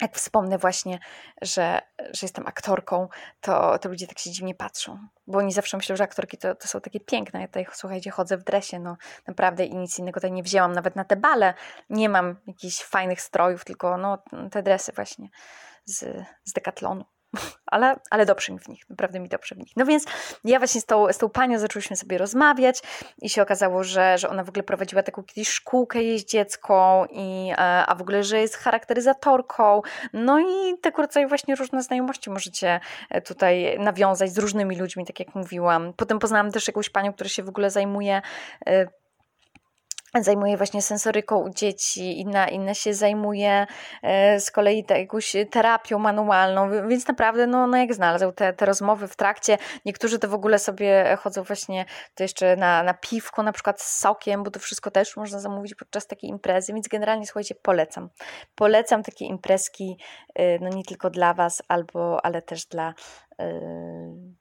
jak 0.00 0.16
wspomnę 0.16 0.58
właśnie, 0.58 0.98
że, 1.42 1.80
że 1.98 2.18
jestem 2.22 2.46
aktorką, 2.46 3.08
to, 3.40 3.78
to 3.78 3.88
ludzie 3.88 4.06
tak 4.06 4.18
się 4.18 4.30
dziwnie 4.30 4.54
patrzą, 4.54 4.98
bo 5.26 5.38
oni 5.38 5.52
zawsze 5.52 5.76
myślą, 5.76 5.96
że 5.96 6.04
aktorki 6.04 6.38
to, 6.38 6.54
to 6.54 6.68
są 6.68 6.80
takie 6.80 7.00
piękne. 7.00 7.40
Ja 7.40 7.46
tutaj, 7.46 7.66
słuchajcie, 7.72 8.10
chodzę 8.10 8.36
w 8.36 8.44
dresie, 8.44 8.78
no 8.78 8.96
naprawdę 9.26 9.64
i 9.64 9.76
nic 9.76 9.98
innego 9.98 10.20
tutaj 10.20 10.32
nie 10.32 10.42
wzięłam. 10.42 10.72
Nawet 10.72 10.96
na 10.96 11.04
te 11.04 11.16
bale 11.16 11.54
nie 11.90 12.08
mam 12.08 12.36
jakichś 12.46 12.82
fajnych 12.82 13.20
strojów, 13.20 13.64
tylko 13.64 13.96
no, 13.96 14.18
te 14.50 14.62
dresy 14.62 14.92
właśnie 14.92 15.28
z, 15.84 15.98
z 16.44 16.52
Decathlonu 16.52 17.04
ale, 17.66 17.96
ale 18.10 18.26
dobrze 18.26 18.52
mi 18.52 18.58
w 18.58 18.68
nich, 18.68 18.90
naprawdę 18.90 19.20
mi 19.20 19.28
dobrze 19.28 19.54
w 19.54 19.58
nich. 19.58 19.72
No 19.76 19.86
więc 19.86 20.04
ja 20.44 20.58
właśnie 20.58 20.80
z 20.80 20.86
tą, 20.86 21.12
z 21.12 21.18
tą 21.18 21.28
panią 21.28 21.58
zaczęłyśmy 21.58 21.96
sobie 21.96 22.18
rozmawiać 22.18 22.82
i 23.22 23.28
się 23.28 23.42
okazało, 23.42 23.84
że, 23.84 24.18
że 24.18 24.28
ona 24.28 24.44
w 24.44 24.48
ogóle 24.48 24.62
prowadziła 24.62 25.02
taką 25.02 25.22
kiedyś 25.22 25.48
szkółkę 25.48 26.02
jeździecką, 26.02 27.06
i, 27.10 27.50
e, 27.52 27.56
a 27.86 27.94
w 27.94 28.00
ogóle, 28.00 28.24
że 28.24 28.40
jest 28.40 28.56
charakteryzatorką. 28.56 29.82
No 30.12 30.40
i 30.40 30.78
tego 30.82 31.02
rodzaju 31.02 31.28
właśnie 31.28 31.54
różne 31.54 31.82
znajomości 31.82 32.30
możecie 32.30 32.80
e, 33.10 33.22
tutaj 33.22 33.78
nawiązać 33.78 34.30
z 34.30 34.38
różnymi 34.38 34.76
ludźmi, 34.76 35.06
tak 35.06 35.20
jak 35.20 35.34
mówiłam. 35.34 35.92
Potem 35.96 36.18
poznałam 36.18 36.52
też 36.52 36.66
jakąś 36.66 36.90
panią, 36.90 37.12
która 37.12 37.28
się 37.28 37.42
w 37.42 37.48
ogóle 37.48 37.70
zajmuje 37.70 38.22
e, 38.66 38.99
zajmuje 40.18 40.56
właśnie 40.56 40.82
sensoryką 40.82 41.38
u 41.38 41.50
dzieci, 41.50 42.20
inna, 42.20 42.48
inna 42.48 42.74
się 42.74 42.94
zajmuje 42.94 43.66
e, 44.02 44.40
z 44.40 44.50
kolei 44.50 44.84
te, 44.84 45.00
jakąś 45.00 45.36
terapią 45.50 45.98
manualną, 45.98 46.88
więc 46.88 47.08
naprawdę, 47.08 47.46
no, 47.46 47.66
no 47.66 47.76
jak 47.76 47.94
znalazł 47.94 48.32
te, 48.32 48.52
te 48.52 48.66
rozmowy 48.66 49.08
w 49.08 49.16
trakcie, 49.16 49.58
niektórzy 49.84 50.18
to 50.18 50.28
w 50.28 50.34
ogóle 50.34 50.58
sobie 50.58 51.16
chodzą 51.20 51.42
właśnie 51.42 51.84
to 52.14 52.24
jeszcze 52.24 52.56
na, 52.56 52.82
na 52.82 52.94
piwko, 52.94 53.42
na 53.42 53.52
przykład 53.52 53.80
z 53.80 53.98
sokiem, 53.98 54.42
bo 54.42 54.50
to 54.50 54.60
wszystko 54.60 54.90
też 54.90 55.16
można 55.16 55.40
zamówić 55.40 55.74
podczas 55.74 56.06
takiej 56.06 56.30
imprezy, 56.30 56.72
więc 56.72 56.88
generalnie 56.88 57.26
słuchajcie, 57.26 57.54
polecam. 57.54 58.08
Polecam 58.54 59.02
takie 59.02 59.24
imprezki, 59.24 59.98
e, 60.34 60.58
no 60.58 60.68
nie 60.68 60.84
tylko 60.84 61.10
dla 61.10 61.34
Was, 61.34 61.62
albo, 61.68 62.24
ale 62.24 62.42
też 62.42 62.66
dla, 62.66 62.94
yy, 63.38 63.46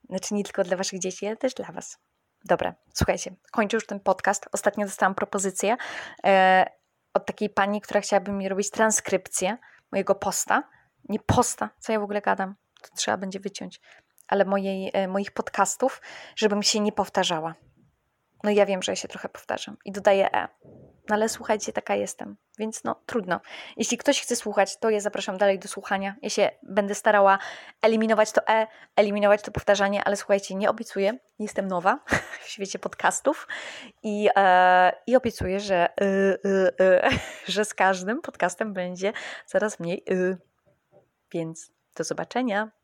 znaczy 0.10 0.34
nie 0.34 0.44
tylko 0.44 0.64
dla 0.64 0.78
Waszych 0.78 1.00
dzieci, 1.00 1.28
ale 1.28 1.38
też 1.38 1.54
dla 1.54 1.72
Was. 1.72 2.09
Dobra, 2.46 2.76
słuchajcie, 2.94 3.36
kończę 3.52 3.78
już 3.78 3.86
ten 3.86 4.00
podcast. 4.00 4.50
Ostatnio 4.52 4.86
dostałam 4.86 5.16
propozycję 5.16 5.78
e, 6.26 6.66
od 7.14 7.26
takiej 7.26 7.50
pani, 7.50 7.82
która 7.82 8.02
chciałaby 8.02 8.32
mi 8.32 8.50
robić 8.50 8.70
transkrypcję 8.70 9.58
mojego 9.92 10.16
posta. 10.16 10.64
Nie 11.10 11.20
posta, 11.20 11.70
co 11.80 11.92
ja 11.92 12.00
w 12.00 12.04
ogóle 12.04 12.22
gadam, 12.22 12.56
to 12.82 12.90
trzeba 12.96 13.18
będzie 13.18 13.40
wyciąć, 13.40 13.82
ale 14.28 14.46
mojej, 14.46 14.92
e, 14.94 15.08
moich 15.08 15.32
podcastów, 15.32 16.02
żebym 16.36 16.64
się 16.64 16.80
nie 16.80 16.92
powtarzała. 16.92 17.56
No 18.44 18.50
ja 18.50 18.66
wiem, 18.66 18.84
że 18.84 18.92
ja 18.92 18.96
się 18.96 19.08
trochę 19.08 19.30
powtarzam 19.30 19.78
i 19.86 19.92
dodaję 19.92 20.34
E. 20.34 20.48
No 21.10 21.16
ale 21.16 21.30
słuchajcie, 21.30 21.74
taka 21.74 21.96
jestem, 21.96 22.38
więc 22.60 22.84
no 22.84 22.96
trudno. 23.06 23.40
Jeśli 23.78 23.98
ktoś 23.98 24.22
chce 24.22 24.36
słuchać, 24.36 24.78
to 24.80 24.90
ja 24.90 25.00
zapraszam 25.00 25.38
dalej 25.38 25.60
do 25.60 25.68
słuchania. 25.68 26.16
Ja 26.22 26.30
się 26.30 26.52
będę 26.64 26.96
starała 26.96 27.40
eliminować 27.82 28.32
to 28.32 28.42
E, 28.50 28.68
eliminować 28.96 29.42
to 29.42 29.52
powtarzanie, 29.52 30.04
ale 30.04 30.16
słuchajcie, 30.16 30.56
nie 30.56 30.70
obiecuję, 30.70 31.18
jestem 31.40 31.68
nowa 31.68 32.00
w 32.44 32.48
świecie 32.48 32.80
podcastów 32.80 33.48
i, 34.04 34.30
e, 34.36 34.92
i 35.08 35.16
obiecuję, 35.16 35.60
że, 35.60 35.90
y, 36.02 36.06
y, 36.46 36.84
y, 36.84 37.02
że 37.48 37.66
z 37.66 37.74
każdym 37.74 38.22
podcastem 38.22 38.74
będzie 38.74 39.14
coraz 39.46 39.80
mniej. 39.80 40.04
Więc 41.32 41.72
do 41.96 42.04
zobaczenia. 42.04 42.79